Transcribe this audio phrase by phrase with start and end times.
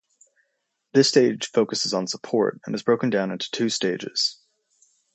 [0.93, 4.39] This stage focuses on support and is broken down into two stages.